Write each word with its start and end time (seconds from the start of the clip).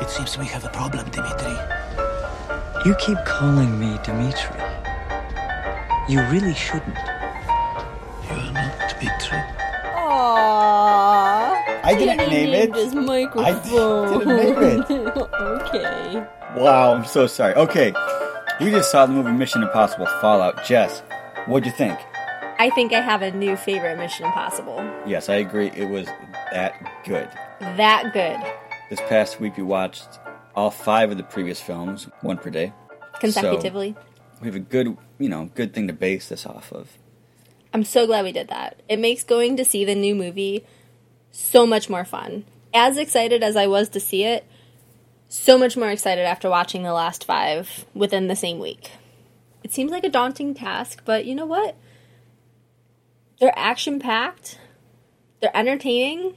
It 0.00 0.10
seems 0.10 0.38
we 0.38 0.46
have 0.46 0.64
a 0.64 0.68
problem, 0.68 1.08
Dimitri. 1.10 1.56
You 2.84 2.94
keep 2.96 3.18
calling 3.24 3.78
me 3.78 3.98
Dimitri. 4.04 4.60
You 6.08 6.22
really 6.30 6.54
shouldn't. 6.54 6.96
You 6.96 8.30
are 8.30 8.52
not 8.52 8.88
Dimitri. 8.88 9.38
Aww. 9.96 11.58
I 11.84 11.94
didn't 11.98 12.18
Danny 12.18 12.30
name 12.30 12.54
it. 12.54 12.74
His 12.76 12.94
microphone. 12.94 14.18
didn't 14.18 14.36
name 14.36 14.82
it. 14.82 14.90
okay. 15.40 16.26
Wow, 16.56 16.94
I'm 16.94 17.04
so 17.04 17.26
sorry. 17.26 17.54
Okay, 17.54 17.92
we 18.60 18.70
just 18.70 18.90
saw 18.90 19.06
the 19.06 19.12
movie 19.12 19.32
Mission 19.32 19.62
Impossible 19.62 20.06
Fallout. 20.20 20.64
Jess, 20.64 21.00
what'd 21.46 21.66
you 21.66 21.72
think? 21.72 21.98
I 22.58 22.70
think 22.70 22.92
I 22.92 23.00
have 23.00 23.22
a 23.22 23.30
new 23.30 23.56
favorite 23.56 23.98
Mission 23.98 24.26
Impossible. 24.26 24.84
Yes, 25.06 25.28
I 25.28 25.36
agree. 25.36 25.70
It 25.74 25.88
was 25.88 26.06
that 26.52 26.74
good. 27.04 27.28
That 27.60 28.12
good. 28.12 28.38
This 28.90 29.00
past 29.02 29.38
week 29.38 29.56
we 29.56 29.62
watched 29.62 30.18
all 30.54 30.70
five 30.70 31.10
of 31.10 31.18
the 31.18 31.22
previous 31.22 31.60
films, 31.60 32.08
one 32.22 32.38
per 32.38 32.48
day. 32.48 32.72
Consecutively. 33.20 33.94
We 34.40 34.46
have 34.46 34.54
a 34.54 34.60
good, 34.60 34.96
you 35.18 35.28
know, 35.28 35.50
good 35.54 35.74
thing 35.74 35.88
to 35.88 35.92
base 35.92 36.28
this 36.28 36.46
off 36.46 36.72
of. 36.72 36.96
I'm 37.74 37.84
so 37.84 38.06
glad 38.06 38.24
we 38.24 38.32
did 38.32 38.48
that. 38.48 38.80
It 38.88 38.98
makes 38.98 39.24
going 39.24 39.56
to 39.58 39.64
see 39.64 39.84
the 39.84 39.94
new 39.94 40.14
movie 40.14 40.64
so 41.30 41.66
much 41.66 41.90
more 41.90 42.04
fun. 42.04 42.44
As 42.72 42.96
excited 42.96 43.42
as 43.42 43.56
I 43.56 43.66
was 43.66 43.90
to 43.90 44.00
see 44.00 44.24
it, 44.24 44.46
so 45.28 45.58
much 45.58 45.76
more 45.76 45.90
excited 45.90 46.24
after 46.24 46.48
watching 46.48 46.82
the 46.82 46.94
last 46.94 47.24
five 47.24 47.84
within 47.94 48.28
the 48.28 48.36
same 48.36 48.58
week. 48.58 48.90
It 49.62 49.72
seems 49.72 49.90
like 49.90 50.04
a 50.04 50.08
daunting 50.08 50.54
task, 50.54 51.02
but 51.04 51.26
you 51.26 51.34
know 51.34 51.44
what? 51.44 51.76
They're 53.38 53.52
action 53.54 53.98
packed, 53.98 54.58
they're 55.40 55.54
entertaining. 55.54 56.36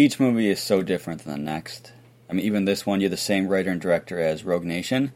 Each 0.00 0.18
movie 0.18 0.48
is 0.48 0.60
so 0.60 0.82
different 0.82 1.24
than 1.24 1.34
the 1.34 1.52
next. 1.52 1.92
I 2.30 2.32
mean, 2.32 2.46
even 2.46 2.64
this 2.64 2.86
one, 2.86 3.02
you're 3.02 3.10
the 3.10 3.18
same 3.18 3.48
writer 3.48 3.70
and 3.70 3.78
director 3.78 4.18
as 4.18 4.44
Rogue 4.44 4.64
Nation, 4.64 5.12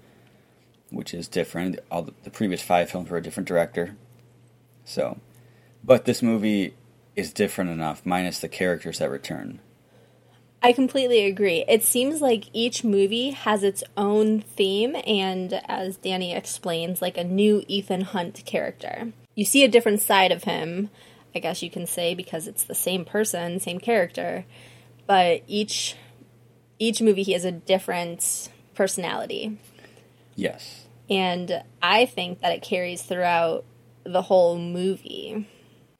which 0.90 1.14
is 1.14 1.26
different. 1.26 1.78
All 1.90 2.02
the, 2.02 2.12
the 2.24 2.28
previous 2.28 2.60
five 2.60 2.90
films 2.90 3.08
were 3.08 3.16
a 3.16 3.22
different 3.22 3.48
director. 3.48 3.96
So, 4.84 5.20
but 5.82 6.04
this 6.04 6.20
movie 6.20 6.74
is 7.16 7.32
different 7.32 7.70
enough, 7.70 8.04
minus 8.04 8.40
the 8.40 8.48
characters 8.50 8.98
that 8.98 9.08
return. 9.08 9.60
I 10.62 10.74
completely 10.74 11.24
agree. 11.24 11.64
It 11.66 11.82
seems 11.82 12.20
like 12.20 12.50
each 12.52 12.84
movie 12.84 13.30
has 13.30 13.62
its 13.62 13.84
own 13.96 14.42
theme, 14.42 14.96
and 15.06 15.62
as 15.66 15.96
Danny 15.96 16.34
explains, 16.34 17.00
like 17.00 17.16
a 17.16 17.24
new 17.24 17.64
Ethan 17.68 18.02
Hunt 18.02 18.42
character. 18.44 19.14
You 19.34 19.46
see 19.46 19.64
a 19.64 19.68
different 19.68 20.02
side 20.02 20.30
of 20.30 20.44
him, 20.44 20.90
I 21.34 21.38
guess 21.38 21.62
you 21.62 21.70
can 21.70 21.86
say, 21.86 22.14
because 22.14 22.46
it's 22.46 22.64
the 22.64 22.74
same 22.74 23.06
person, 23.06 23.60
same 23.60 23.80
character, 23.80 24.44
but 25.06 25.42
each 25.46 25.96
each 26.78 27.00
movie 27.00 27.22
he 27.22 27.32
has 27.32 27.44
a 27.44 27.52
different 27.52 28.48
personality. 28.74 29.58
Yes. 30.34 30.86
And 31.08 31.62
I 31.82 32.06
think 32.06 32.40
that 32.40 32.52
it 32.52 32.62
carries 32.62 33.02
throughout 33.02 33.64
the 34.04 34.22
whole 34.22 34.58
movie. 34.58 35.48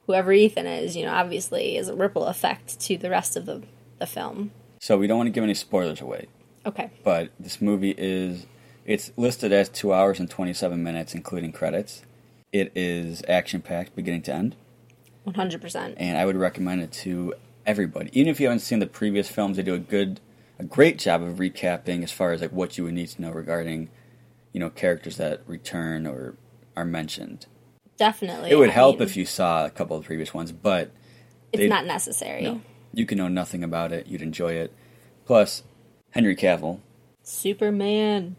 Whoever 0.07 0.33
Ethan 0.33 0.67
is, 0.67 0.97
you 0.97 1.05
know, 1.05 1.13
obviously 1.13 1.77
is 1.77 1.89
a 1.89 1.95
ripple 1.95 2.27
effect 2.27 2.81
to 2.81 2.97
the 2.99 3.09
rest 3.11 3.37
of 3.37 3.47
the, 3.47 3.63
the 3.99 4.07
film. 4.07 4.51
So 4.81 4.99
we 4.99 5.07
don't 5.07 5.17
want 5.17 5.29
to 5.29 5.31
give 5.31 5.45
any 5.45 5.55
spoilers 5.55 6.01
away, 6.01 6.27
Okay. 6.67 6.91
but 7.03 7.31
this 7.41 7.61
movie 7.63 7.95
is 7.97 8.47
it's 8.85 9.13
listed 9.17 9.51
as 9.53 9.69
two 9.71 9.95
hours 9.95 10.21
and 10.21 10.29
twenty 10.29 10.53
seven 10.53 10.83
minutes, 10.83 11.15
including 11.15 11.53
credits. 11.53 12.03
It 12.53 12.73
is 12.75 13.23
action 13.29 13.63
packed, 13.63 13.97
beginning 13.97 14.23
to 14.23 14.35
end. 14.35 14.57
100%. 15.27 15.95
and 15.97 16.19
I 16.19 16.27
would 16.27 16.37
recommend 16.37 16.83
it 16.83 16.93
to 16.93 17.33
everybody. 17.67 18.11
Even 18.13 18.31
if 18.31 18.41
you 18.41 18.47
haven't 18.47 18.61
seen 18.61 18.79
the 18.79 18.87
previous 18.87 19.29
films, 19.29 19.57
they 19.57 19.63
do 19.63 19.75
a 19.75 19.79
good, 19.79 20.21
a 20.59 20.65
great 20.65 20.99
job 20.99 21.23
of 21.23 21.37
recapping 21.37 22.03
as 22.03 22.13
far 22.13 22.33
as 22.33 22.41
like 22.41 22.53
what 22.53 22.77
you 22.79 22.85
would 22.85 22.95
need 22.95 23.09
to 23.09 23.23
know 23.23 23.31
regarding, 23.31 23.91
you 24.53 24.61
know, 24.61 24.71
characters 24.71 25.17
that 25.17 25.43
return 25.47 26.07
or 26.07 26.37
are 26.77 26.85
mentioned. 26.85 27.47
Definitely. 27.97 28.51
It 28.51 28.57
would 28.57 28.71
I 28.71 28.73
help 28.73 28.99
mean, 28.99 29.09
if 29.09 29.17
you 29.17 29.25
saw 29.25 29.65
a 29.65 29.71
couple 29.71 29.97
of 29.97 30.03
the 30.03 30.07
previous 30.07 30.35
ones, 30.35 30.51
but 30.53 30.91
It's 31.53 31.69
not 31.71 31.87
necessary. 31.87 32.43
no, 32.43 32.61
you 32.93 33.07
can 33.07 33.19
know 33.19 33.29
nothing 33.29 33.63
about 33.63 33.93
it. 33.93 34.07
You'd 34.09 34.23
enjoy 34.23 34.53
it. 34.55 34.73
Plus, 35.27 35.63
Henry 36.11 36.35
Cavill, 36.37 36.81
Superman. 37.23 38.37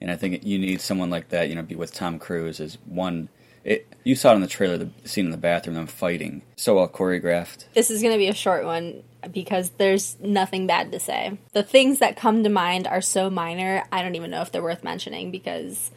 and 0.00 0.10
I 0.10 0.16
think 0.16 0.44
you 0.44 0.58
need 0.58 0.80
someone 0.80 1.10
like 1.10 1.28
that. 1.30 1.48
You 1.48 1.54
know, 1.54 1.62
be 1.62 1.74
with 1.74 1.92
Tom 1.92 2.18
Cruise 2.18 2.60
is 2.60 2.78
one. 2.86 3.28
It, 3.64 3.86
you 4.04 4.14
saw 4.14 4.32
it 4.32 4.36
in 4.36 4.40
the 4.42 4.46
trailer, 4.46 4.76
the 4.76 4.90
scene 5.04 5.24
in 5.24 5.30
the 5.30 5.36
bathroom, 5.36 5.74
them 5.74 5.86
fighting, 5.86 6.42
so 6.56 6.76
well 6.76 6.88
choreographed. 6.88 7.64
This 7.74 7.90
is 7.90 8.02
going 8.02 8.12
to 8.12 8.18
be 8.18 8.28
a 8.28 8.34
short 8.34 8.64
one 8.64 9.02
because 9.32 9.70
there's 9.70 10.18
nothing 10.20 10.66
bad 10.66 10.92
to 10.92 11.00
say. 11.00 11.38
The 11.52 11.62
things 11.62 11.98
that 12.00 12.16
come 12.16 12.42
to 12.44 12.50
mind 12.50 12.86
are 12.86 13.00
so 13.00 13.30
minor, 13.30 13.84
I 13.90 14.02
don't 14.02 14.16
even 14.16 14.30
know 14.30 14.42
if 14.42 14.52
they're 14.52 14.62
worth 14.62 14.84
mentioning 14.84 15.30
because 15.30 15.90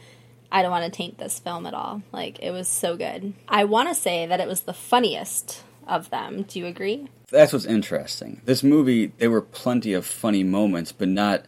I 0.52 0.62
don't 0.62 0.72
want 0.72 0.86
to 0.86 0.98
taint 0.98 1.18
this 1.18 1.40
film 1.40 1.66
at 1.66 1.74
all. 1.74 2.02
Like, 2.14 2.40
it 2.40 2.52
was 2.52 2.70
so 2.70 2.96
good. 2.96 3.34
I 3.50 3.66
want 3.66 3.90
to 3.90 3.96
say 3.96 4.26
that 4.26 4.40
it 4.40 4.48
was 4.48 4.62
the 4.62 4.74
funniest 4.74 5.64
of 5.86 6.10
them. 6.10 6.44
Do 6.44 6.60
you 6.60 6.68
agree? 6.68 7.10
That's 7.30 7.52
what's 7.52 7.66
interesting. 7.66 8.42
This 8.46 8.64
movie, 8.64 9.08
there 9.18 9.32
were 9.32 9.42
plenty 9.42 9.92
of 9.92 10.06
funny 10.06 10.44
moments, 10.44 10.94
but 10.94 11.10
not 11.10 11.46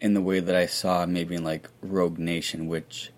in 0.00 0.12
the 0.12 0.20
way 0.20 0.40
that 0.40 0.54
I 0.54 0.66
saw 0.66 1.06
maybe 1.06 1.34
in 1.34 1.44
like 1.44 1.70
Rogue 1.80 2.18
Nation, 2.18 2.68
which 2.68 3.10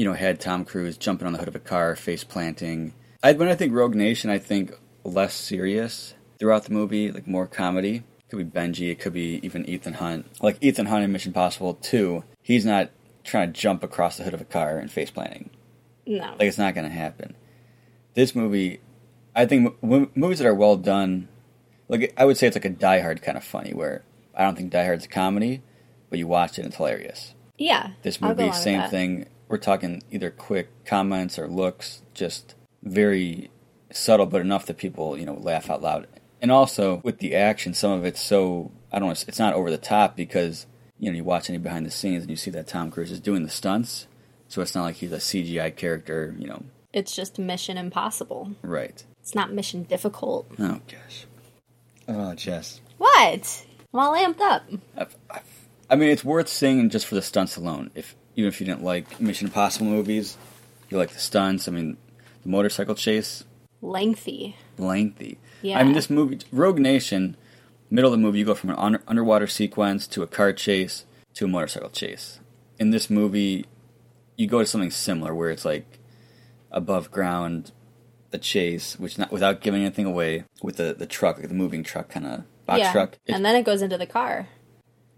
you 0.00 0.06
know 0.06 0.14
had 0.14 0.40
Tom 0.40 0.64
Cruise 0.64 0.96
jumping 0.96 1.26
on 1.26 1.34
the 1.34 1.38
hood 1.38 1.48
of 1.48 1.54
a 1.54 1.60
car, 1.60 1.94
face 1.94 2.24
planting. 2.24 2.94
I, 3.22 3.34
when 3.34 3.48
I 3.48 3.54
think 3.54 3.74
Rogue 3.74 3.94
Nation, 3.94 4.30
I 4.30 4.38
think 4.38 4.72
less 5.04 5.34
serious 5.34 6.14
throughout 6.38 6.64
the 6.64 6.72
movie, 6.72 7.12
like 7.12 7.26
more 7.26 7.46
comedy. 7.46 7.96
It 7.96 8.30
could 8.30 8.50
be 8.50 8.58
Benji, 8.60 8.90
it 8.90 8.98
could 8.98 9.12
be 9.12 9.40
even 9.42 9.68
Ethan 9.68 9.92
Hunt. 9.92 10.24
Like 10.42 10.56
Ethan 10.62 10.86
Hunt 10.86 11.04
in 11.04 11.12
Mission 11.12 11.34
Possible 11.34 11.74
2, 11.74 12.24
he's 12.42 12.64
not 12.64 12.88
trying 13.24 13.52
to 13.52 13.60
jump 13.60 13.82
across 13.82 14.16
the 14.16 14.24
hood 14.24 14.32
of 14.32 14.40
a 14.40 14.46
car 14.46 14.78
and 14.78 14.90
face 14.90 15.10
planting. 15.10 15.50
No. 16.06 16.30
Like 16.38 16.48
it's 16.48 16.56
not 16.56 16.74
going 16.74 16.88
to 16.88 16.94
happen. 16.96 17.36
This 18.14 18.34
movie, 18.34 18.80
I 19.36 19.44
think 19.44 19.74
m- 19.82 20.10
movies 20.14 20.38
that 20.38 20.46
are 20.48 20.54
well 20.54 20.78
done, 20.78 21.28
like 21.88 22.14
I 22.16 22.24
would 22.24 22.38
say 22.38 22.46
it's 22.46 22.56
like 22.56 22.64
a 22.64 22.70
Die 22.70 23.00
Hard 23.00 23.20
kind 23.20 23.36
of 23.36 23.44
funny, 23.44 23.74
where 23.74 24.02
I 24.34 24.44
don't 24.44 24.56
think 24.56 24.70
Die 24.72 24.82
Hard's 24.82 25.04
a 25.04 25.08
comedy, 25.08 25.60
but 26.08 26.18
you 26.18 26.26
watch 26.26 26.52
it 26.52 26.62
and 26.62 26.68
it's 26.68 26.76
hilarious. 26.78 27.34
yeah. 27.58 27.90
This 28.00 28.18
movie, 28.22 28.50
same 28.52 28.88
thing. 28.88 29.26
We're 29.50 29.58
talking 29.58 30.04
either 30.12 30.30
quick 30.30 30.84
comments 30.84 31.36
or 31.36 31.48
looks, 31.48 32.02
just 32.14 32.54
very 32.84 33.50
subtle, 33.90 34.26
but 34.26 34.40
enough 34.40 34.64
that 34.66 34.76
people 34.76 35.18
you 35.18 35.26
know 35.26 35.34
laugh 35.34 35.68
out 35.68 35.82
loud. 35.82 36.06
And 36.40 36.52
also 36.52 37.00
with 37.02 37.18
the 37.18 37.34
action, 37.34 37.74
some 37.74 37.90
of 37.90 38.04
it's 38.04 38.20
so 38.20 38.70
I 38.92 39.00
don't 39.00 39.08
know, 39.08 39.12
it's, 39.12 39.24
it's 39.24 39.40
not 39.40 39.54
over 39.54 39.68
the 39.68 39.76
top 39.76 40.14
because 40.14 40.66
you 41.00 41.10
know 41.10 41.16
you 41.16 41.24
watch 41.24 41.50
any 41.50 41.58
behind 41.58 41.84
the 41.84 41.90
scenes 41.90 42.22
and 42.22 42.30
you 42.30 42.36
see 42.36 42.52
that 42.52 42.68
Tom 42.68 42.92
Cruise 42.92 43.10
is 43.10 43.18
doing 43.18 43.42
the 43.42 43.50
stunts, 43.50 44.06
so 44.46 44.62
it's 44.62 44.76
not 44.76 44.84
like 44.84 44.94
he's 44.94 45.10
a 45.10 45.16
CGI 45.16 45.74
character, 45.74 46.32
you 46.38 46.46
know. 46.46 46.62
It's 46.92 47.16
just 47.16 47.36
Mission 47.36 47.76
Impossible. 47.76 48.52
Right. 48.62 49.04
It's 49.20 49.34
not 49.34 49.52
Mission 49.52 49.82
Difficult. 49.82 50.46
Oh 50.60 50.80
gosh. 50.86 51.26
Oh, 52.06 52.36
Jess. 52.36 52.80
What? 52.98 53.66
I'm 53.92 53.98
all 53.98 54.14
amped 54.14 54.40
up. 54.40 54.62
I 55.90 55.96
mean, 55.96 56.10
it's 56.10 56.24
worth 56.24 56.46
seeing 56.46 56.88
just 56.88 57.06
for 57.06 57.16
the 57.16 57.22
stunts 57.22 57.56
alone. 57.56 57.90
If 57.96 58.14
even 58.40 58.48
if 58.48 58.60
you 58.60 58.66
didn't 58.66 58.82
like 58.82 59.20
Mission 59.20 59.46
Impossible 59.46 59.86
movies, 59.86 60.36
you 60.88 60.96
like 60.98 61.10
the 61.10 61.18
stunts. 61.18 61.68
I 61.68 61.70
mean, 61.72 61.96
the 62.42 62.48
motorcycle 62.48 62.94
chase, 62.94 63.44
Lengthy. 63.82 64.56
lengthy. 64.78 65.38
Yeah. 65.62 65.78
I 65.78 65.84
mean, 65.84 65.94
this 65.94 66.10
movie, 66.10 66.38
Rogue 66.52 66.78
Nation, 66.78 67.36
middle 67.90 68.12
of 68.12 68.18
the 68.18 68.22
movie, 68.22 68.38
you 68.40 68.44
go 68.44 68.54
from 68.54 68.70
an 68.70 68.76
under, 68.76 69.02
underwater 69.06 69.46
sequence 69.46 70.06
to 70.08 70.22
a 70.22 70.26
car 70.26 70.52
chase 70.52 71.04
to 71.34 71.44
a 71.44 71.48
motorcycle 71.48 71.90
chase. 71.90 72.40
In 72.78 72.90
this 72.90 73.08
movie, 73.10 73.66
you 74.36 74.46
go 74.46 74.60
to 74.60 74.66
something 74.66 74.90
similar 74.90 75.34
where 75.34 75.50
it's 75.50 75.64
like 75.64 75.98
above 76.70 77.10
ground, 77.10 77.72
the 78.30 78.38
chase, 78.38 78.98
which 78.98 79.18
not 79.18 79.30
without 79.32 79.60
giving 79.60 79.82
anything 79.82 80.06
away, 80.06 80.44
with 80.62 80.76
the 80.76 80.94
the 80.94 81.06
truck, 81.06 81.38
like 81.38 81.48
the 81.48 81.54
moving 81.54 81.82
truck 81.82 82.08
kind 82.08 82.26
of 82.26 82.44
box 82.66 82.78
yeah. 82.80 82.92
truck. 82.92 83.12
It's- 83.24 83.36
And 83.36 83.44
then 83.44 83.54
it 83.56 83.64
goes 83.64 83.82
into 83.82 83.98
the 83.98 84.06
car. 84.06 84.48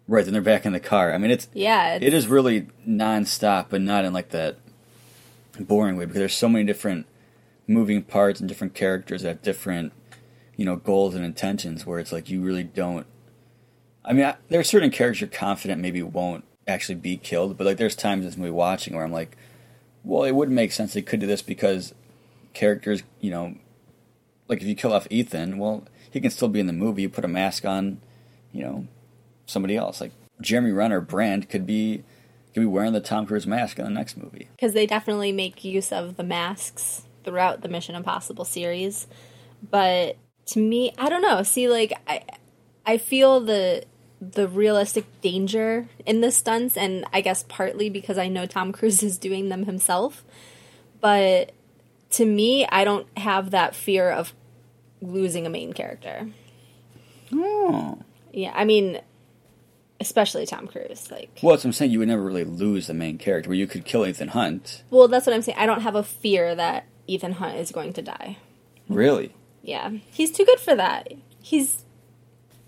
Right, 0.08 0.24
then 0.24 0.32
they're 0.32 0.42
back 0.42 0.66
in 0.66 0.72
the 0.72 0.80
car. 0.80 1.12
I 1.12 1.18
mean, 1.18 1.30
it's 1.30 1.48
Yeah. 1.54 1.94
It's, 1.94 2.04
it 2.04 2.14
is 2.14 2.26
really 2.26 2.68
nonstop, 2.86 3.66
but 3.70 3.80
not 3.80 4.04
in 4.04 4.12
like 4.12 4.30
that 4.30 4.58
boring 5.60 5.96
way 5.96 6.04
because 6.04 6.18
there's 6.18 6.34
so 6.34 6.48
many 6.48 6.64
different 6.64 7.06
moving 7.66 8.02
parts 8.02 8.40
and 8.40 8.48
different 8.48 8.74
characters 8.74 9.22
that 9.22 9.28
have 9.28 9.42
different, 9.42 9.92
you 10.56 10.64
know, 10.64 10.76
goals 10.76 11.14
and 11.14 11.24
intentions. 11.24 11.86
Where 11.86 11.98
it's 11.98 12.12
like 12.12 12.28
you 12.28 12.42
really 12.42 12.64
don't. 12.64 13.06
I 14.04 14.12
mean, 14.12 14.24
I, 14.24 14.36
there 14.48 14.60
are 14.60 14.64
certain 14.64 14.90
characters 14.90 15.20
you're 15.20 15.30
confident 15.30 15.80
maybe 15.80 16.02
won't 16.02 16.44
actually 16.66 16.96
be 16.96 17.16
killed, 17.16 17.56
but 17.56 17.66
like 17.66 17.76
there's 17.76 17.96
times 17.96 18.24
in 18.24 18.30
this 18.30 18.36
movie 18.36 18.50
watching 18.50 18.94
where 18.94 19.04
I'm 19.04 19.12
like, 19.12 19.36
well, 20.04 20.24
it 20.24 20.32
would 20.32 20.50
make 20.50 20.72
sense 20.72 20.92
they 20.92 21.02
could 21.02 21.20
do 21.20 21.26
this 21.26 21.42
because 21.42 21.94
characters, 22.52 23.02
you 23.20 23.30
know, 23.30 23.54
like 24.48 24.60
if 24.60 24.66
you 24.66 24.74
kill 24.74 24.92
off 24.92 25.06
Ethan, 25.10 25.58
well, 25.58 25.84
he 26.10 26.20
can 26.20 26.30
still 26.30 26.48
be 26.48 26.60
in 26.60 26.66
the 26.66 26.72
movie. 26.72 27.02
You 27.02 27.08
put 27.08 27.24
a 27.24 27.28
mask 27.28 27.64
on, 27.64 28.00
you 28.52 28.62
know, 28.64 28.86
somebody 29.46 29.76
else. 29.76 30.00
Like 30.00 30.12
Jeremy 30.40 30.72
Renner, 30.72 31.00
Brandt 31.00 31.48
could 31.48 31.66
be 31.66 32.04
could 32.54 32.60
be 32.60 32.66
wearing 32.66 32.92
the 32.92 33.00
Tom 33.00 33.26
Cruise 33.26 33.46
mask 33.46 33.78
in 33.78 33.84
the 33.84 33.90
next 33.90 34.16
movie. 34.16 34.48
because 34.56 34.74
they 34.74 34.86
definitely 34.86 35.32
make 35.32 35.64
use 35.64 35.90
of 35.90 36.16
the 36.16 36.24
masks 36.24 37.02
throughout 37.24 37.62
the 37.62 37.68
Mission 37.68 37.94
Impossible 37.94 38.44
series. 38.44 39.06
But 39.70 40.16
to 40.46 40.60
me, 40.60 40.92
I 40.98 41.08
don't 41.08 41.22
know. 41.22 41.42
See, 41.42 41.68
like 41.68 41.92
I, 42.06 42.22
I 42.84 42.98
feel 42.98 43.40
the 43.40 43.84
the 44.20 44.46
realistic 44.46 45.04
danger 45.20 45.88
in 46.06 46.20
the 46.20 46.30
stunts, 46.30 46.76
and 46.76 47.04
I 47.12 47.20
guess 47.22 47.44
partly 47.48 47.90
because 47.90 48.18
I 48.18 48.28
know 48.28 48.46
Tom 48.46 48.70
Cruise 48.72 49.02
is 49.02 49.18
doing 49.18 49.48
them 49.48 49.64
himself. 49.64 50.24
But 51.00 51.52
to 52.10 52.24
me, 52.24 52.66
I 52.66 52.84
don't 52.84 53.06
have 53.18 53.50
that 53.50 53.74
fear 53.74 54.10
of 54.10 54.32
losing 55.00 55.46
a 55.46 55.50
main 55.50 55.72
character. 55.72 56.28
Oh. 57.32 57.98
Yeah, 58.32 58.52
I 58.54 58.64
mean, 58.64 59.00
especially 60.02 60.44
Tom 60.46 60.66
Cruise. 60.66 61.10
Like, 61.10 61.30
Well, 61.42 61.54
that's 61.54 61.64
what 61.64 61.68
I'm 61.68 61.72
saying. 61.72 61.90
You 61.92 62.00
would 62.00 62.08
never 62.08 62.22
really 62.22 62.44
lose 62.44 62.86
the 62.88 62.94
main 62.94 63.18
character, 63.18 63.48
where 63.48 63.56
you 63.58 63.66
could 63.66 63.84
kill 63.84 64.06
Ethan 64.06 64.28
Hunt. 64.28 64.82
well, 64.90 65.08
that's 65.08 65.26
what 65.26 65.34
I'm 65.34 65.42
saying. 65.42 65.58
I 65.58 65.66
don't 65.66 65.80
have 65.82 65.94
a 65.94 66.02
fear 66.02 66.54
that 66.54 66.86
Ethan 67.06 67.32
Hunt 67.32 67.56
is 67.56 67.72
going 67.72 67.92
to 67.94 68.02
die. 68.02 68.36
Really? 68.88 69.34
Yeah, 69.62 69.90
he's 70.10 70.30
too 70.30 70.44
good 70.44 70.60
for 70.60 70.74
that. 70.74 71.08
He's 71.40 71.84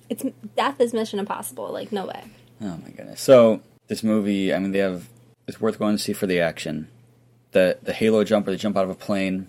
it's 0.09 0.25
death 0.57 0.81
is 0.81 0.93
Mission 0.95 1.19
Impossible. 1.19 1.73
Like, 1.73 1.93
no 1.93 2.07
way. 2.07 2.25
Oh 2.61 2.79
my 2.83 2.91
goodness. 2.91 3.21
So 3.21 3.61
this 3.89 4.03
movie, 4.03 4.55
I 4.55 4.59
mean, 4.59 4.73
they 4.73 4.79
have 4.79 5.09
it's 5.47 5.61
worth 5.61 5.79
going 5.79 5.97
to 5.97 6.03
see 6.03 6.13
for 6.13 6.27
the 6.27 6.41
action. 6.41 6.89
The 7.53 7.79
the 7.83 7.93
Halo 7.93 8.25
jump, 8.25 8.47
where 8.47 8.55
they 8.55 8.61
jump 8.61 8.77
out 8.77 8.85
of 8.85 8.91
a 8.91 8.95
plane. 8.95 9.49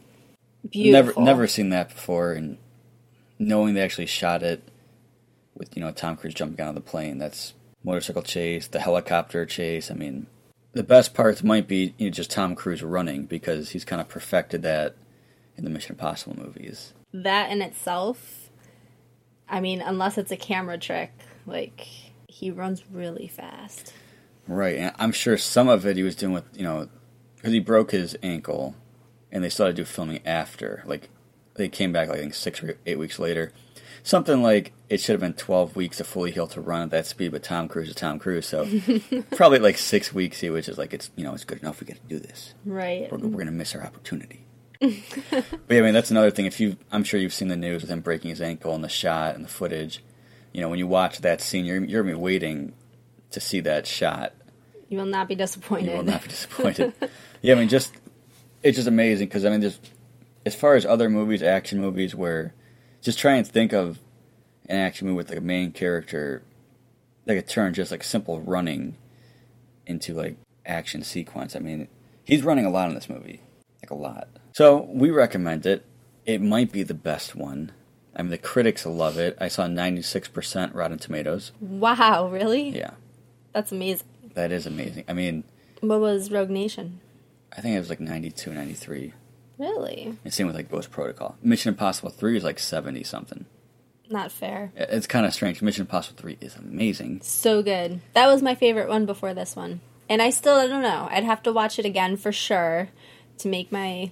Beautiful. 0.69 1.21
Never 1.21 1.21
never 1.21 1.47
seen 1.47 1.69
that 1.69 1.89
before, 1.89 2.33
and 2.33 2.57
knowing 3.37 3.73
they 3.75 3.81
actually 3.81 4.07
shot 4.07 4.41
it 4.43 4.61
with 5.55 5.75
you 5.77 5.83
know 5.83 5.91
Tom 5.91 6.17
Cruise 6.17 6.33
jumping 6.33 6.63
out 6.63 6.69
of 6.69 6.75
the 6.75 6.81
plane. 6.81 7.17
That's 7.17 7.53
motorcycle 7.85 8.23
chase, 8.23 8.67
the 8.67 8.79
helicopter 8.79 9.45
chase. 9.45 9.91
I 9.91 9.93
mean, 9.93 10.27
the 10.73 10.83
best 10.83 11.13
parts 11.13 11.43
might 11.43 11.67
be 11.67 11.93
you 11.97 12.07
know, 12.07 12.11
just 12.11 12.31
Tom 12.31 12.55
Cruise 12.55 12.83
running 12.83 13.25
because 13.25 13.69
he's 13.69 13.85
kind 13.85 14.01
of 14.01 14.09
perfected 14.09 14.63
that 14.63 14.95
in 15.55 15.63
the 15.63 15.69
Mission 15.69 15.93
Impossible 15.93 16.35
movies. 16.37 16.93
that 17.13 17.51
in 17.51 17.61
itself. 17.61 18.49
I 19.47 19.61
mean, 19.61 19.79
unless 19.81 20.17
it's 20.17 20.31
a 20.31 20.37
camera 20.37 20.77
trick, 20.77 21.11
like 21.45 21.87
he 22.27 22.49
runs 22.51 22.83
really 22.91 23.27
fast. 23.27 23.93
Right, 24.47 24.77
and 24.77 24.91
I'm 24.97 25.11
sure 25.11 25.37
some 25.37 25.69
of 25.69 25.85
it 25.85 25.97
he 25.97 26.03
was 26.03 26.15
doing 26.15 26.33
with 26.33 26.45
you 26.53 26.63
know 26.63 26.89
because 27.37 27.53
he 27.53 27.59
broke 27.59 27.91
his 27.91 28.17
ankle, 28.23 28.75
and 29.31 29.43
they 29.43 29.49
started 29.49 29.75
to 29.75 29.83
do 29.83 29.85
filming 29.85 30.25
after. 30.25 30.83
Like 30.85 31.09
they 31.55 31.69
came 31.69 31.91
back 31.93 32.09
like 32.09 32.17
I 32.17 32.21
think 32.21 32.33
six 32.33 32.61
or 32.63 32.75
eight 32.85 32.97
weeks 32.99 33.19
later. 33.19 33.51
Something 34.05 34.43
like 34.43 34.71
it 34.87 35.01
should 35.01 35.13
have 35.13 35.19
been 35.19 35.33
12 35.33 35.75
weeks 35.75 35.97
to 35.97 36.03
fully 36.03 36.29
heal 36.29 36.45
to 36.49 36.61
run 36.61 36.83
at 36.83 36.89
that 36.91 37.07
speed, 37.07 37.31
but 37.31 37.41
Tom 37.41 37.67
Cruise 37.67 37.89
is 37.89 37.95
Tom 37.95 38.19
Cruise, 38.19 38.45
so 38.45 38.69
probably 39.31 39.57
like 39.57 39.79
six 39.79 40.13
weeks 40.13 40.39
he 40.39 40.51
was 40.51 40.67
just 40.67 40.77
like 40.77 40.93
it's 40.93 41.09
you 41.15 41.23
know 41.23 41.33
it's 41.33 41.43
good 41.43 41.57
enough 41.57 41.81
we 41.81 41.87
get 41.87 41.95
to 41.95 42.07
do 42.07 42.19
this. 42.19 42.53
Right. 42.65 43.11
We're, 43.11 43.17
we're 43.17 43.39
gonna 43.39 43.49
miss 43.51 43.73
our 43.73 43.81
opportunity. 43.81 44.45
but 44.79 44.93
yeah, 45.31 45.41
I 45.79 45.81
mean 45.81 45.95
that's 45.95 46.11
another 46.11 46.29
thing. 46.29 46.45
If 46.45 46.59
you, 46.59 46.77
I'm 46.91 47.03
sure 47.03 47.19
you've 47.19 47.33
seen 47.33 47.47
the 47.47 47.55
news 47.55 47.81
with 47.81 47.89
him 47.89 48.01
breaking 48.01 48.29
his 48.29 48.41
ankle 48.41 48.75
and 48.75 48.83
the 48.83 48.89
shot 48.89 49.33
and 49.33 49.43
the 49.43 49.49
footage. 49.49 50.03
You 50.53 50.61
know, 50.61 50.69
when 50.69 50.77
you 50.77 50.85
watch 50.85 51.21
that 51.21 51.41
scene, 51.41 51.65
you're 51.65 51.83
you're 51.83 52.03
gonna 52.03 52.13
be 52.15 52.21
waiting 52.21 52.73
to 53.31 53.39
see 53.39 53.59
that 53.61 53.87
shot 53.87 54.33
You 54.87 54.99
will 54.99 55.05
not 55.07 55.27
be 55.27 55.33
disappointed. 55.33 55.89
you 55.89 55.97
will 55.97 56.03
not 56.03 56.21
be 56.21 56.27
disappointed. 56.37 56.93
yeah, 57.41 57.55
I 57.55 57.57
mean, 57.57 57.69
just 57.69 57.91
it's 58.61 58.75
just 58.75 58.87
amazing 58.87 59.29
because 59.29 59.45
I 59.45 59.49
mean, 59.49 59.61
just 59.61 59.79
as 60.45 60.53
far 60.53 60.75
as 60.75 60.85
other 60.85 61.09
movies, 61.09 61.41
action 61.41 61.81
movies, 61.81 62.13
where 62.13 62.53
just 63.05 63.19
try 63.19 63.35
and 63.35 63.47
think 63.47 63.71
of 63.71 63.99
an 64.67 64.77
action 64.77 65.07
movie 65.07 65.17
with 65.17 65.29
like 65.29 65.37
a 65.37 65.41
main 65.41 65.71
character 65.71 66.41
that 67.25 67.35
could 67.35 67.47
turn 67.47 67.73
just 67.73 67.91
like 67.91 68.03
simple 68.03 68.41
running 68.41 68.97
into 69.85 70.13
like 70.13 70.35
action 70.65 71.03
sequence. 71.03 71.55
I 71.55 71.59
mean, 71.59 71.87
he's 72.23 72.41
running 72.43 72.65
a 72.65 72.69
lot 72.71 72.89
in 72.89 72.95
this 72.95 73.07
movie, 73.07 73.41
like 73.81 73.91
a 73.91 73.95
lot. 73.95 74.27
So 74.53 74.81
we 74.91 75.11
recommend 75.11 75.65
it. 75.65 75.85
It 76.25 76.41
might 76.41 76.71
be 76.71 76.81
the 76.81 76.95
best 76.95 77.35
one. 77.35 77.71
I 78.15 78.21
mean, 78.23 78.31
the 78.31 78.37
critics 78.39 78.85
love 78.85 79.17
it. 79.19 79.37
I 79.39 79.47
saw 79.49 79.67
ninety 79.67 80.01
six 80.01 80.27
percent 80.27 80.73
Rotten 80.73 80.97
Tomatoes. 80.97 81.51
wow, 81.61 82.27
really? 82.27 82.69
Yeah, 82.69 82.91
That's 83.53 83.71
amazing. 83.71 84.07
that 84.33 84.51
is 84.51 84.65
amazing. 84.65 85.03
I 85.07 85.13
mean, 85.13 85.43
What 85.81 85.99
was 85.99 86.31
Rogue 86.31 86.49
Nation? 86.49 87.01
I 87.55 87.61
think 87.61 87.75
it 87.75 87.79
was 87.79 87.89
like 87.89 87.99
92, 88.01 88.51
93. 88.53 89.13
Really? 89.57 90.17
And 90.23 90.33
same 90.33 90.47
with 90.47 90.55
like 90.55 90.69
Ghost 90.69 90.91
Protocol. 90.91 91.37
Mission 91.41 91.69
Impossible 91.69 92.09
Three 92.09 92.37
is 92.37 92.43
like 92.43 92.59
seventy 92.59 93.03
something. 93.03 93.45
Not 94.09 94.31
fair. 94.31 94.71
It's 94.75 95.07
kind 95.07 95.25
of 95.25 95.33
strange. 95.33 95.61
Mission 95.61 95.81
Impossible 95.81 96.17
Three 96.19 96.37
is 96.41 96.55
amazing. 96.55 97.21
So 97.23 97.63
good. 97.63 98.01
That 98.13 98.27
was 98.27 98.41
my 98.41 98.55
favorite 98.55 98.89
one 98.89 99.05
before 99.05 99.33
this 99.33 99.55
one. 99.55 99.81
And 100.09 100.21
I 100.21 100.29
still 100.29 100.55
I 100.55 100.67
don't 100.67 100.83
know. 100.83 101.07
I'd 101.09 101.23
have 101.23 101.43
to 101.43 101.53
watch 101.53 101.79
it 101.79 101.85
again 101.85 102.17
for 102.17 102.31
sure 102.31 102.89
to 103.39 103.47
make 103.47 103.71
my 103.71 104.11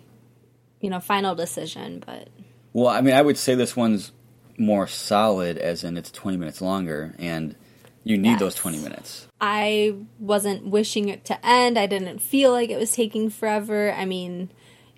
you 0.83 0.89
know, 0.89 0.99
final 0.99 1.33
decision, 1.33 2.03
but 2.05 2.27
Well, 2.73 2.89
I 2.89 2.99
mean, 2.99 3.15
I 3.15 3.21
would 3.21 3.37
say 3.37 3.55
this 3.55 3.75
one's 3.75 4.11
more 4.57 4.85
solid, 4.85 5.57
as 5.57 5.83
in 5.83 5.97
it's 5.97 6.11
twenty 6.11 6.37
minutes 6.37 6.61
longer, 6.61 7.15
and 7.17 7.55
you 8.03 8.17
need 8.17 8.37
those 8.39 8.53
twenty 8.53 8.79
minutes. 8.79 9.27
I 9.39 9.95
wasn't 10.19 10.67
wishing 10.67 11.07
it 11.07 11.23
to 11.25 11.45
end. 11.45 11.79
I 11.79 11.85
didn't 11.85 12.19
feel 12.19 12.51
like 12.51 12.69
it 12.69 12.77
was 12.77 12.91
taking 12.91 13.29
forever. 13.29 13.93
I 13.93 14.03
mean, 14.03 14.51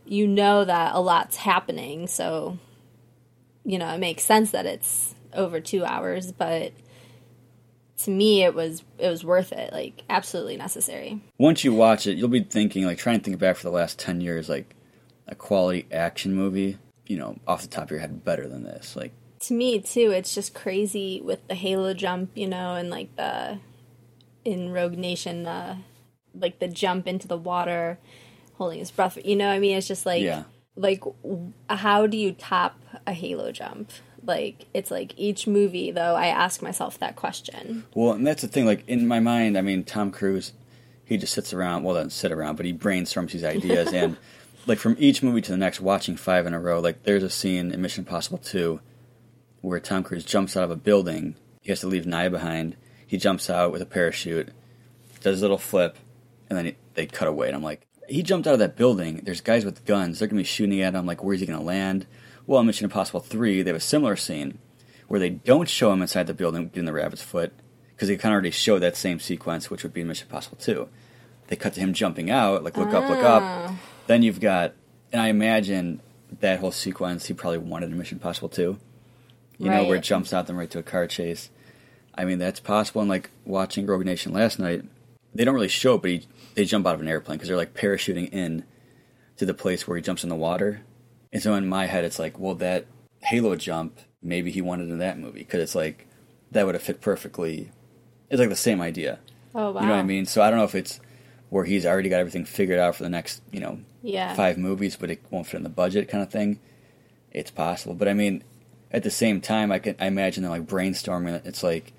you 0.06 0.28
know 0.28 0.66
that 0.66 0.96
a 0.96 1.00
lot's 1.00 1.38
happening, 1.38 2.08
so 2.08 2.58
you 3.64 3.80
know, 3.80 3.94
it 3.94 4.00
makes 4.00 4.24
sense 4.24 4.52
that 4.52 4.66
it's 4.66 5.16
over 5.34 5.60
2 5.60 5.84
hours, 5.84 6.32
but 6.32 6.72
to 7.98 8.12
me 8.12 8.44
it 8.44 8.54
was 8.54 8.84
it 8.98 9.10
was 9.10 9.24
worth 9.24 9.52
it, 9.52 9.72
like 9.74 10.04
absolutely 10.10 10.58
necessary. 10.58 11.22
Once 11.38 11.64
you 11.64 11.74
watch 11.74 12.08
it, 12.08 12.18
you'll 12.18 12.28
be 12.28 12.44
thinking 12.44 12.86
like 12.86 12.98
trying 12.98 13.20
to 13.20 13.24
think 13.24 13.40
back 13.40 13.56
for 13.56 13.64
the 13.64 13.76
last 13.76 13.98
ten 13.98 14.22
years, 14.22 14.50
like 14.50 14.76
a 15.28 15.36
quality 15.36 15.88
action 15.92 16.36
movie. 16.36 16.78
You 17.08 17.18
know, 17.18 17.38
off 17.48 17.62
the 17.62 17.68
top 17.68 17.86
of 17.86 17.92
your 17.92 18.00
head, 18.00 18.26
better 18.26 18.48
than 18.48 18.64
this. 18.64 18.96
Like, 18.96 19.12
to 19.42 19.54
me 19.54 19.80
too 19.80 20.12
it's 20.12 20.34
just 20.34 20.54
crazy 20.54 21.22
with 21.24 21.48
the 21.48 21.56
halo 21.56 21.94
jump 21.94 22.32
you 22.36 22.48
know 22.48 22.74
and 22.76 22.90
like 22.90 23.16
the 23.16 23.60
in 24.44 24.72
rogue 24.72 24.98
nation 24.98 25.44
the 25.44 25.78
like 26.34 26.60
the 26.60 26.68
jump 26.68 27.08
into 27.08 27.28
the 27.28 27.38
water 27.38 28.00
holding 28.58 28.80
his 28.80 28.92
breath 28.92 29.18
you 29.24 29.36
know 29.36 29.48
what 29.48 29.54
i 29.54 29.60
mean 29.60 29.78
it's 29.78 29.88
just 29.88 30.06
like 30.06 30.22
Yeah. 30.22 30.44
like 30.76 31.04
how 31.70 32.08
do 32.08 32.18
you 32.18 32.32
top 32.34 32.80
a 33.06 33.14
halo 33.14 33.52
jump 33.52 33.92
like 34.24 34.66
it's 34.74 34.90
like 34.92 35.14
each 35.18 35.46
movie 35.48 35.92
though 35.92 36.16
i 36.16 36.28
ask 36.28 36.62
myself 36.62 36.98
that 37.00 37.16
question 37.16 37.86
well, 37.94 38.14
and 38.14 38.26
that's 38.26 38.42
the 38.42 38.48
thing. 38.48 38.66
Like 38.66 38.84
in 38.88 39.08
my 39.08 39.20
mind, 39.20 39.56
I 39.58 39.62
mean, 39.62 39.84
Tom 39.84 40.10
Cruise, 40.12 40.54
he 41.06 41.16
just 41.18 41.34
sits 41.34 41.54
around. 41.54 41.84
Well, 41.84 41.94
doesn't 41.94 42.10
sit 42.10 42.32
around, 42.32 42.56
but 42.56 42.66
he 42.66 42.74
brainstorms 42.74 43.32
these 43.32 43.44
ideas 43.44 43.94
and. 43.94 44.18
Like 44.68 44.80
from 44.80 44.96
each 44.98 45.22
movie 45.22 45.42
to 45.42 45.52
the 45.52 45.58
next, 45.58 45.80
watching 45.80 46.16
five 46.18 46.48
in 46.48 46.56
a 46.56 46.60
row. 46.60 46.80
Like 46.80 47.04
there's 47.04 47.22
a 47.22 47.30
scene 47.30 47.72
in 47.72 47.80
Mission 47.84 48.02
Impossible 48.02 48.40
Two 48.40 48.80
where 49.62 49.80
Tom 49.80 50.02
Cruise 50.04 50.26
jumps 50.26 50.58
out 50.58 50.64
of 50.64 50.72
a 50.72 50.76
building. 50.76 51.36
He 51.62 51.70
has 51.72 51.82
to 51.82 51.88
leave 51.88 52.06
Nyah 52.06 52.32
behind. 52.32 52.76
He 53.06 53.18
jumps 53.18 53.48
out 53.48 53.72
with 53.72 53.84
a 53.84 53.86
parachute, 53.86 54.50
does 55.22 55.38
a 55.40 55.42
little 55.44 55.60
flip, 55.60 55.98
and 56.50 56.58
then 56.58 56.66
he, 56.66 56.76
they 56.96 57.06
cut 57.06 57.28
away. 57.28 57.46
And 57.46 57.56
I'm 57.56 57.62
like, 57.62 57.86
he 58.08 58.24
jumped 58.24 58.48
out 58.48 58.54
of 58.54 58.60
that 58.60 58.76
building. 58.76 59.22
There's 59.24 59.42
guys 59.42 59.66
with 59.66 59.86
guns. 59.86 60.20
They're 60.20 60.28
gonna 60.28 60.42
be 60.42 60.46
shooting 60.46 60.82
at 60.82 60.96
him. 60.96 61.06
Like, 61.06 61.24
where's 61.24 61.40
he 61.40 61.46
gonna 61.46 61.62
land? 61.62 62.06
Well, 62.48 62.60
in 62.62 62.68
Mission 62.68 62.86
Impossible 62.86 63.20
Three, 63.20 63.62
they 63.62 63.70
have 63.70 63.78
a 63.78 63.82
similar 63.82 64.16
scene 64.16 64.60
where 65.08 65.20
they 65.20 65.30
don't 65.30 65.70
show 65.70 65.92
him 65.92 66.02
inside 66.02 66.28
the 66.28 66.34
building 66.34 66.68
getting 66.68 66.86
the 66.86 66.94
rabbit's 66.94 67.22
foot 67.22 67.54
because 67.96 68.08
they 68.08 68.18
kind 68.18 68.34
of 68.34 68.36
already 68.36 68.52
showed 68.52 68.80
that 68.80 68.96
same 68.96 69.20
sequence, 69.20 69.70
which 69.70 69.84
would 69.84 69.94
be 69.94 70.02
in 70.02 70.08
Mission 70.08 70.28
Impossible 70.28 70.58
Two. 70.58 70.90
They 71.48 71.56
cut 71.56 71.74
to 71.74 71.80
him 71.80 71.94
jumping 71.94 72.30
out, 72.30 72.64
like 72.64 72.78
look 72.78 72.94
up, 72.94 73.10
look 73.10 73.24
up. 73.24 73.44
Ah. 73.44 73.80
Then 74.08 74.24
you've 74.24 74.40
got, 74.40 74.74
and 75.12 75.22
I 75.22 75.30
imagine 75.30 76.02
that 76.40 76.60
whole 76.60 76.72
sequence 76.72 77.26
he 77.26 77.34
probably 77.34 77.60
wanted 77.60 77.92
in 77.92 77.98
Mission 77.98 78.18
Impossible 78.18 78.50
Two. 78.50 78.78
You 79.58 79.70
know, 79.70 79.86
where 79.86 79.98
it 79.98 80.04
jumps 80.04 80.34
out 80.34 80.48
them 80.48 80.58
right 80.58 80.70
to 80.72 80.80
a 80.80 80.84
car 80.84 81.08
chase. 81.08 81.50
I 82.14 82.26
mean, 82.26 82.40
that's 82.40 82.60
possible. 82.60 83.02
And 83.02 83.10
like 83.10 83.30
watching 83.46 83.86
Rogue 83.86 84.06
Nation 84.06 84.34
last 84.34 84.60
night, 84.60 84.84
they 85.36 85.44
don't 85.44 85.54
really 85.56 85.68
show 85.68 85.96
it, 85.96 86.02
but 86.02 86.12
he, 86.12 86.28
they 86.56 86.66
jump 86.66 86.88
out 86.88 86.96
of 86.96 87.02
an 87.02 87.08
airplane 87.08 87.38
because 87.38 87.48
they're 87.50 87.58
like 87.58 87.74
parachuting 87.74 88.30
in 88.32 88.64
to 89.38 89.46
the 89.46 89.54
place 89.54 89.88
where 89.88 89.98
he 89.98 90.02
jumps 90.02 90.24
in 90.24 90.30
the 90.30 90.36
water. 90.36 90.82
And 91.34 91.44
so 91.44 91.54
in 91.56 91.68
my 91.68 91.86
head, 91.88 92.06
it's 92.06 92.18
like, 92.20 92.40
well, 92.40 92.56
that 92.56 92.86
Halo 93.20 93.56
jump, 93.56 94.00
maybe 94.24 94.52
he 94.52 94.62
wanted 94.62 94.90
in 94.90 95.00
that 95.00 95.20
movie 95.20 95.40
because 95.40 95.62
it's 95.62 95.76
like 95.76 96.08
that 96.52 96.66
would 96.66 96.76
have 96.76 96.82
fit 96.84 97.02
perfectly. 97.02 97.72
It's 98.30 98.40
like 98.40 98.50
the 98.50 98.56
same 98.56 98.82
idea. 98.82 99.20
oh 99.54 99.72
wow 99.72 99.82
You 99.82 99.88
know 99.88 99.94
what 99.94 100.00
I 100.00 100.04
mean? 100.04 100.26
So 100.26 100.42
I 100.42 100.50
don't 100.50 100.60
know 100.60 100.66
if 100.66 100.76
it's 100.76 101.00
where 101.50 101.66
he's 101.66 101.86
already 101.86 102.10
got 102.10 102.20
everything 102.20 102.46
figured 102.46 102.80
out 102.80 102.96
for 102.96 103.04
the 103.04 103.10
next, 103.10 103.42
you 103.52 103.60
know, 103.60 103.80
yeah 104.02 104.34
five 104.36 104.58
movies, 104.58 104.96
but 104.96 105.10
it 105.12 105.22
won't 105.30 105.48
fit 105.48 105.58
in 105.58 105.64
the 105.64 105.70
budget 105.70 106.08
kind 106.08 106.24
of 106.24 106.32
thing. 106.32 106.60
It's 107.32 107.52
possible, 107.52 107.96
but 107.96 108.08
I 108.08 108.14
mean, 108.14 108.44
at 108.92 109.04
the 109.04 109.12
same 109.12 109.42
time, 109.42 109.72
I 109.72 109.80
can 109.80 109.96
I 110.00 110.08
imagine 110.08 110.44
them 110.44 110.52
like 110.52 110.66
brainstorming. 110.66 111.46
It's 111.46 111.64
like, 111.64 111.92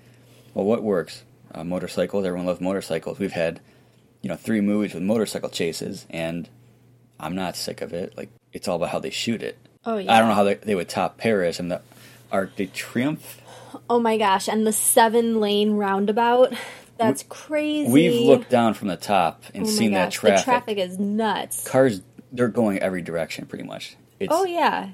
well, 0.55 0.65
what 0.65 0.81
works? 0.81 1.23
Uh, 1.53 1.63
motorcycles. 1.63 2.25
Everyone 2.25 2.45
loves 2.45 2.61
motorcycles. 2.61 3.19
We've 3.19 3.31
had, 3.31 3.59
you 4.21 4.29
know, 4.29 4.35
three 4.35 4.61
movies 4.61 4.93
with 4.93 5.03
motorcycle 5.03 5.49
chases, 5.49 6.05
and 6.09 6.47
I'm 7.19 7.35
not 7.35 7.55
sick 7.55 7.81
of 7.81 7.93
it. 7.93 8.15
Like, 8.17 8.29
it's 8.53 8.67
all 8.67 8.75
about 8.75 8.89
how 8.89 8.99
they 8.99 9.09
shoot 9.09 9.41
it. 9.43 9.57
oh 9.85 9.97
yeah 9.97 10.13
I 10.13 10.19
don't 10.19 10.29
know 10.29 10.35
how 10.35 10.43
they, 10.43 10.55
they 10.55 10.75
would 10.75 10.89
top 10.89 11.17
Paris 11.17 11.59
and 11.59 11.71
the 11.71 11.81
Arc 12.31 12.55
de 12.55 12.67
Triomphe. 12.67 13.37
oh 13.89 13.99
my 13.99 14.17
gosh 14.17 14.47
and 14.49 14.65
the 14.67 14.71
seven 14.73 15.39
lane 15.39 15.73
roundabout 15.73 16.53
that's 16.97 17.23
crazy 17.29 17.91
We've 17.91 18.25
looked 18.25 18.49
down 18.49 18.73
from 18.73 18.87
the 18.87 18.97
top 18.97 19.43
and 19.53 19.63
oh 19.65 19.69
seen 19.69 19.91
that 19.93 20.11
traffic. 20.11 20.39
the 20.39 20.43
traffic 20.43 20.77
is 20.79 20.97
nuts 20.99 21.67
Cars, 21.67 22.01
they're 22.31 22.47
going 22.47 22.79
every 22.79 23.01
direction 23.01 23.45
pretty 23.45 23.63
much. 23.65 23.95
It's, 24.19 24.33
Oh 24.33 24.45
yeah. 24.45 24.89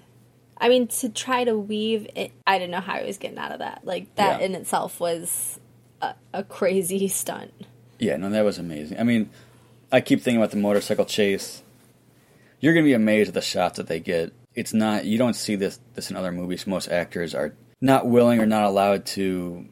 I 0.58 0.70
mean 0.70 0.88
to 0.88 1.10
try 1.10 1.44
to 1.46 1.58
weave 1.58 2.08
it 2.16 2.32
I 2.46 2.58
didn't 2.60 2.72
know 2.72 2.82
how 2.82 2.96
I 2.96 3.04
was 3.06 3.18
getting 3.18 3.38
out 3.38 3.52
of 3.54 3.60
that. 3.60 3.82
Like 3.86 4.14
that 4.16 4.40
Yeah. 4.42 4.46
in 4.48 4.56
itself 4.56 5.00
was 5.00 5.60
a, 6.04 6.16
a 6.34 6.44
crazy 6.44 7.08
stunt. 7.08 7.54
Yeah, 8.00 8.18
no, 8.18 8.30
that 8.30 8.44
was 8.44 8.58
amazing. 8.58 9.00
I 9.00 9.04
mean, 9.04 9.30
I 9.92 10.02
keep 10.02 10.22
thinking 10.22 10.42
about 10.42 10.52
the 10.52 10.58
motorcycle 10.58 11.06
chase. 11.06 11.64
You're 12.60 12.74
gonna 12.74 12.86
be 12.86 12.94
amazed 12.94 13.30
at 13.30 13.34
the 13.34 13.42
shots 13.42 13.78
that 13.78 13.88
they 13.88 14.00
get. 14.00 14.34
It's 14.56 14.74
not 14.74 15.06
you 15.06 15.18
don't 15.18 15.36
see 15.36 15.56
this 15.56 15.80
this 15.96 16.10
in 16.10 16.16
other 16.16 16.32
movies. 16.32 16.68
Most 16.68 16.90
actors 16.90 17.34
are 17.34 17.54
not 17.82 18.08
willing 18.08 18.40
or 18.40 18.46
not 18.46 18.64
allowed 18.64 19.06
to 19.06 19.66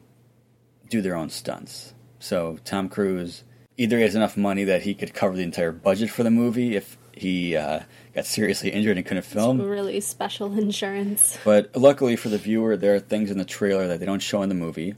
do 0.88 1.00
their 1.00 1.16
own 1.16 1.30
stunts. 1.30 1.94
So 2.18 2.58
Tom 2.64 2.88
Cruise 2.88 3.44
either 3.76 3.98
has 3.98 4.14
enough 4.14 4.36
money 4.36 4.64
that 4.64 4.82
he 4.82 4.94
could 4.94 5.14
cover 5.14 5.34
the 5.34 5.42
entire 5.42 5.72
budget 5.72 6.10
for 6.10 6.22
the 6.22 6.30
movie 6.30 6.76
if 6.76 6.96
he 7.14 7.56
uh, 7.56 7.80
got 8.14 8.26
seriously 8.26 8.70
injured 8.70 8.96
and 8.96 9.06
couldn't 9.06 9.24
film. 9.24 9.60
Really 9.60 10.00
special 10.00 10.52
insurance. 10.58 11.38
But 11.44 11.74
luckily 11.76 12.16
for 12.16 12.28
the 12.28 12.38
viewer, 12.38 12.76
there 12.76 12.94
are 12.94 13.00
things 13.00 13.30
in 13.30 13.38
the 13.38 13.44
trailer 13.44 13.88
that 13.88 14.00
they 14.00 14.06
don't 14.06 14.20
show 14.20 14.42
in 14.42 14.48
the 14.48 14.54
movie, 14.54 14.94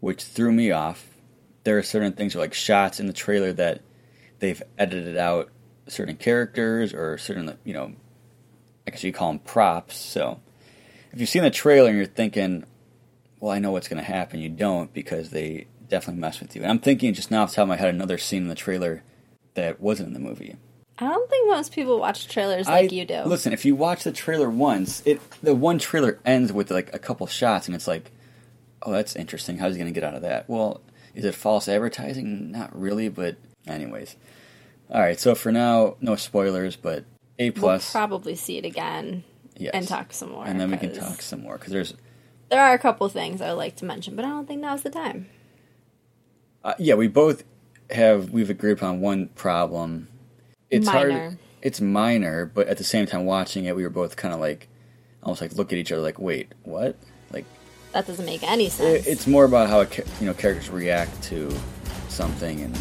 which 0.00 0.22
threw 0.22 0.52
me 0.52 0.70
off. 0.70 1.06
There 1.64 1.78
are 1.78 1.82
certain 1.82 2.12
things 2.12 2.34
like 2.34 2.54
shots 2.54 3.00
in 3.00 3.06
the 3.06 3.12
trailer 3.12 3.52
that 3.52 3.82
they've 4.38 4.62
edited 4.78 5.16
out 5.16 5.50
certain 5.86 6.16
characters 6.16 6.94
or 6.94 7.18
certain, 7.18 7.56
you 7.64 7.74
know, 7.74 7.92
I 8.86 8.90
guess 8.90 9.04
you 9.04 9.12
call 9.12 9.28
them 9.28 9.38
props. 9.40 9.96
So 9.96 10.40
if 11.12 11.20
you've 11.20 11.28
seen 11.28 11.42
the 11.42 11.50
trailer 11.50 11.88
and 11.88 11.96
you're 11.96 12.06
thinking, 12.06 12.64
well, 13.38 13.52
I 13.52 13.58
know 13.58 13.72
what's 13.72 13.88
going 13.88 14.02
to 14.02 14.10
happen, 14.10 14.40
you 14.40 14.48
don't 14.48 14.92
because 14.92 15.30
they 15.30 15.66
definitely 15.88 16.20
mess 16.20 16.40
with 16.40 16.56
you. 16.56 16.62
And 16.62 16.70
I'm 16.70 16.78
thinking 16.78 17.12
just 17.14 17.30
now 17.30 17.42
off 17.42 17.50
the 17.50 17.56
top 17.56 17.62
of 17.62 17.68
my 17.68 17.76
head 17.76 17.92
another 17.92 18.18
scene 18.18 18.42
in 18.42 18.48
the 18.48 18.54
trailer 18.54 19.02
that 19.54 19.80
wasn't 19.80 20.08
in 20.08 20.14
the 20.14 20.20
movie. 20.20 20.56
I 20.98 21.08
don't 21.08 21.30
think 21.30 21.48
most 21.48 21.72
people 21.72 21.98
watch 21.98 22.28
trailers 22.28 22.68
I- 22.68 22.82
like 22.82 22.92
you 22.92 23.04
do. 23.06 23.22
Listen, 23.24 23.52
if 23.52 23.64
you 23.64 23.74
watch 23.74 24.04
the 24.04 24.12
trailer 24.12 24.50
once, 24.50 25.02
it 25.06 25.20
the 25.42 25.54
one 25.54 25.78
trailer 25.78 26.18
ends 26.24 26.52
with 26.52 26.70
like 26.70 26.92
a 26.94 26.98
couple 26.98 27.26
shots, 27.26 27.66
and 27.66 27.74
it's 27.74 27.88
like, 27.88 28.10
oh, 28.82 28.92
that's 28.92 29.16
interesting. 29.16 29.58
How's 29.58 29.74
he 29.74 29.78
going 29.80 29.92
to 29.92 29.98
get 29.98 30.06
out 30.06 30.14
of 30.14 30.22
that? 30.22 30.48
Well, 30.48 30.80
is 31.14 31.24
it 31.24 31.34
false 31.34 31.68
advertising? 31.68 32.50
Not 32.50 32.78
really, 32.78 33.08
but 33.08 33.36
anyways. 33.66 34.16
All 34.90 35.00
right, 35.00 35.18
so 35.18 35.34
for 35.34 35.52
now, 35.52 35.96
no 36.00 36.16
spoilers, 36.16 36.76
but 36.76 37.04
A 37.38 37.50
plus. 37.50 37.92
we'll 37.94 38.00
probably 38.00 38.34
see 38.34 38.58
it 38.58 38.64
again 38.64 39.22
yes, 39.56 39.72
and 39.74 39.86
talk 39.86 40.12
some 40.12 40.30
more. 40.32 40.44
and 40.46 40.58
then 40.60 40.70
we 40.70 40.76
can 40.76 40.92
talk 40.92 41.22
some 41.22 41.42
more 41.42 41.56
because 41.58 41.72
there's, 41.72 41.94
There 42.48 42.60
are 42.60 42.74
a 42.74 42.78
couple 42.78 43.08
things 43.08 43.40
I 43.40 43.50
would 43.50 43.58
like 43.58 43.76
to 43.76 43.84
mention, 43.84 44.16
but 44.16 44.24
I 44.24 44.28
don't 44.28 44.46
think 44.48 44.60
now's 44.60 44.82
the 44.82 44.90
time. 44.90 45.28
uh, 46.64 46.74
yeah, 46.78 46.94
we 46.94 47.06
both 47.08 47.44
have 47.90 48.30
we've 48.30 48.50
agreed 48.50 48.72
upon 48.72 49.00
one 49.00 49.28
problem. 49.28 50.08
It's 50.70 50.86
Minor. 50.86 51.18
hard. 51.20 51.38
It's 51.62 51.80
minor, 51.80 52.46
but 52.46 52.68
at 52.68 52.78
the 52.78 52.84
same 52.84 53.04
time, 53.06 53.26
watching 53.26 53.66
it, 53.66 53.76
we 53.76 53.82
were 53.82 53.90
both 53.90 54.16
kind 54.16 54.32
of 54.32 54.40
like, 54.40 54.66
almost 55.22 55.42
like 55.42 55.52
look 55.54 55.72
at 55.72 55.78
each 55.78 55.92
other 55.92 56.00
like, 56.00 56.18
wait, 56.18 56.52
what? 56.62 56.96
Like 57.32 57.44
That 57.92 58.06
doesn't 58.06 58.24
make 58.24 58.42
any 58.42 58.68
sense. 58.68 59.06
It- 59.06 59.10
It's 59.10 59.26
more 59.26 59.44
about 59.44 59.68
how 59.68 59.80
a 59.80 59.86
you 60.20 60.26
know 60.26 60.34
characters 60.34 60.70
react 60.70 61.22
to 61.24 61.50
something, 62.08 62.60
and 62.60 62.76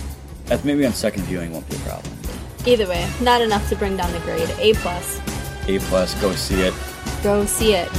that 0.46 0.64
maybe 0.66 0.86
on 0.86 0.94
second 0.94 1.24
viewing 1.24 1.52
won't 1.52 1.68
be 1.70 1.76
a 1.76 1.80
problem. 1.80 2.14
Either 2.66 2.88
way, 2.88 3.08
not 3.22 3.42
enough 3.42 3.68
to 3.70 3.76
bring 3.76 3.96
down 3.98 4.12
the 4.12 4.20
grade. 4.20 4.50
A 4.60 4.74
plus. 4.76 5.20
A 5.68 5.80
plus, 5.80 6.14
go 6.22 6.34
see 6.36 6.62
it. 6.62 6.74
Go 7.24 7.46
see 7.46 7.74
it. 7.74 7.90